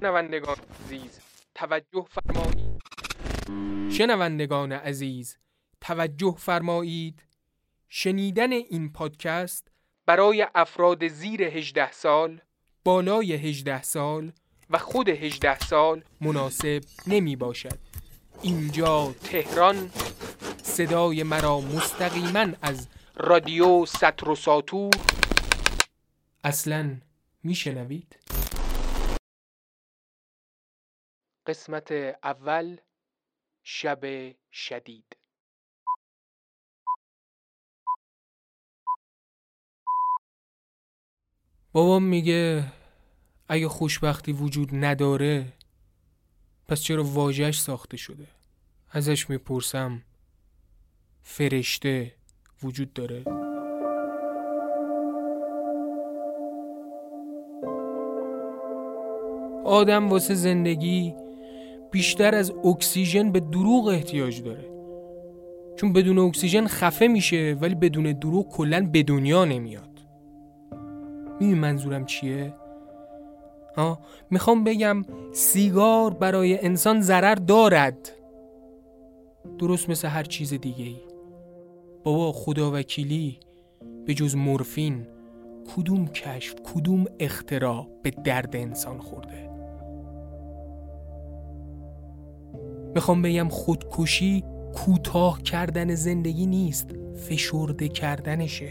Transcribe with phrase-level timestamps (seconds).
[0.00, 1.20] شنوندگان عزیز
[1.54, 2.82] توجه فرمایید
[3.90, 5.36] شنوندگان عزیز
[5.80, 7.22] توجه فرمایید.
[7.88, 9.68] شنیدن این پادکست
[10.06, 12.40] برای افراد زیر 18 سال
[12.84, 14.32] بالای 18 سال
[14.70, 17.78] و خود 18 سال مناسب نمی باشد.
[18.42, 19.90] اینجا تهران.
[20.62, 24.94] صدای مرا مستقیما از رادیو سطر و ساتور.
[26.44, 26.96] اصلا
[27.42, 28.16] میشنوید؟
[31.46, 31.92] قسمت
[32.22, 32.76] اول
[33.62, 35.16] شب شدید.
[41.72, 42.72] بابام میگه
[43.48, 45.52] اگه خوشبختی وجود نداره
[46.68, 48.26] پس چرا واجهش ساخته شده؟
[48.90, 50.02] ازش می‌پرسم
[51.22, 52.14] فرشته
[52.62, 53.24] وجود داره؟
[59.64, 61.25] آدم واسه زندگی
[61.96, 64.70] بیشتر از اکسیژن به دروغ احتیاج داره.
[65.76, 69.90] چون بدون اکسیژن خفه میشه ولی بدون دروغ کلا به دنیا نمیاد.
[71.40, 72.54] می‌دونی منظورم چیه؟
[73.76, 73.98] ها
[74.30, 78.12] می‌خوام بگم سیگار برای انسان ضرر دارد.
[79.58, 81.00] درست مثل هر چیز دیگه ای
[82.04, 83.38] بابا خدا وکیلی
[84.06, 85.06] به جز مورفین
[85.76, 89.45] کدوم کشف کدوم اختراع به درد انسان خورده؟
[92.96, 94.44] می‌خوام بگم خودکشی
[94.74, 96.90] کوتاه کردن زندگی نیست
[97.28, 98.68] فشرده کردنشه.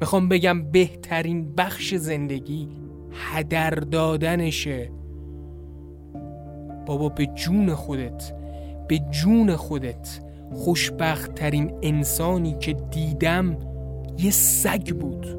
[0.00, 2.68] می‌خوام بگم بهترین بخش زندگی
[3.12, 4.90] هدر دادنشه.
[6.86, 8.32] بابا به جون خودت
[8.88, 10.20] به جون خودت
[10.52, 13.56] خوشبخت ترین انسانی که دیدم
[14.18, 15.38] یه سگ بود.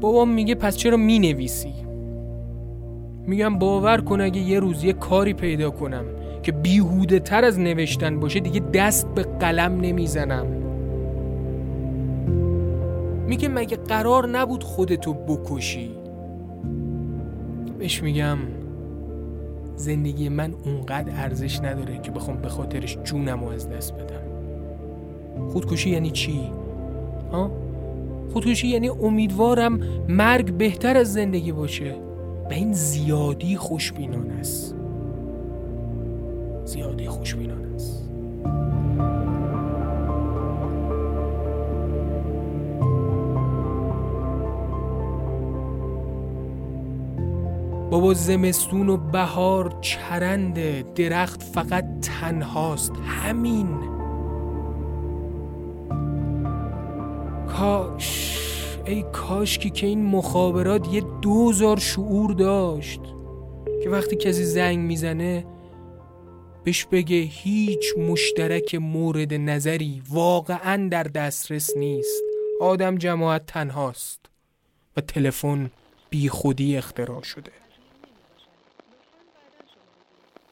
[0.00, 1.81] بابام میگه پس چرا می نویسی
[3.26, 6.04] میگم باور کن اگه یه روز یه کاری پیدا کنم
[6.42, 10.46] که بیهوده تر از نوشتن باشه دیگه دست به قلم نمی‌زنم
[13.26, 15.90] میگه مگه قرار نبود خودتو بکشی
[17.78, 18.38] بهش میگم
[19.76, 24.22] زندگی من اونقدر ارزش نداره که بخوام به خاطرش جونم رو از دست بدم
[25.48, 26.50] خودکشی یعنی چی؟
[27.32, 27.50] ها؟
[28.32, 31.94] خودکشی یعنی امیدوارم مرگ بهتر از زندگی باشه
[32.52, 34.74] به این زیادی خوشبینان است.
[36.64, 38.10] زیادی خوشبینان است.
[47.90, 52.92] بابا زمستون و بهار چرنده درخت فقط تنهاست.
[53.06, 53.68] همین.
[57.48, 58.31] کاش.
[58.84, 63.00] ای کاش که این مخابرات یه دوزار شعور داشت
[63.82, 65.46] که وقتی کسی زنگ می‌زنه
[66.64, 72.22] بهش بگه هیچ مشترک مورد نظری واقعا در دسترس نیست.
[72.60, 74.20] آدم جماعت تنهاست
[74.96, 75.70] و تلفن
[76.10, 77.50] بی خودی اختراع شده.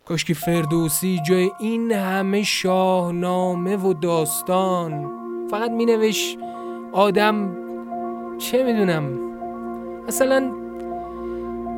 [0.04, 5.10] کاش که فردوسی جای این همه شاهنامه و داستان
[5.50, 6.36] فقط می نوش
[6.92, 7.69] آدم
[8.40, 9.04] چه می‌دونم؟
[10.08, 10.52] مثلا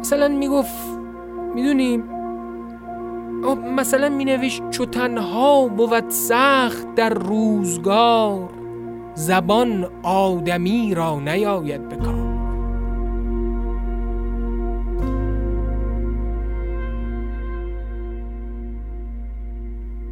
[0.00, 0.98] مثلا می‌گفت
[1.54, 2.02] می‌دونی؟
[3.76, 8.48] مثلا مینوش چو تنها بود سخت در روزگار
[9.14, 12.32] زبان آدمی را نیاید بکار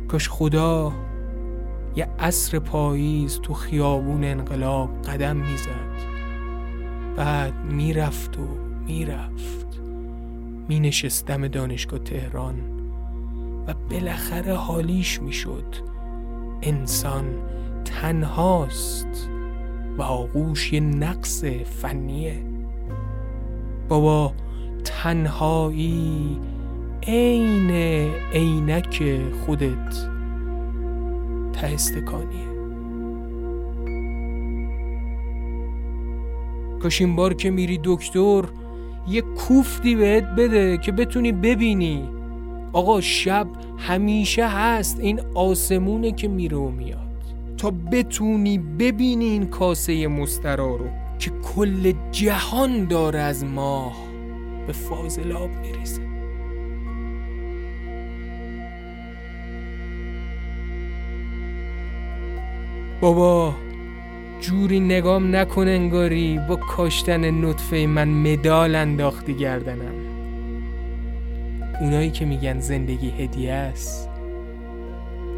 [0.09, 0.93] کاش خدا
[1.97, 6.19] یه عصر پاییز تو خیابون انقلاب قدم می‌زد.
[7.16, 8.47] بعد می‌رفت و
[8.87, 9.81] می‌رفت.
[10.69, 12.54] مینشستم دانشگاه تهران
[13.66, 15.75] و بالاخره حالیش می‌شد.
[16.62, 17.25] انسان
[17.84, 19.31] تنهاست
[19.99, 22.43] و آغوش یه نقص فنیه.
[23.88, 24.32] بابا
[24.85, 26.38] تنهایی
[27.02, 27.70] عین
[28.32, 29.94] عینک خودت.
[31.52, 32.50] ته استکانیه.
[36.82, 38.44] کاش این بار که میری دکتر
[39.09, 42.09] یه کوفتی بهت بده که بتونی ببینی.
[42.73, 43.47] آقا شب
[43.79, 47.00] همیشه هست این آسمونه که میره و میاد.
[47.56, 50.87] تا بتونی ببینی این کاسه مسترا رو
[51.19, 53.97] که کل جهان داره از ماه
[54.67, 56.03] به فاضلاب میریزه.
[63.00, 63.55] بابا
[64.40, 69.94] جوری نگام نکن انگاری با کاشتن نطفه من مدال انداختی گردنم.
[71.81, 74.08] اونایی که میگن زندگی هدیه است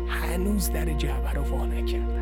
[0.09, 2.22] هنوز در جعبه رو وا نکردن.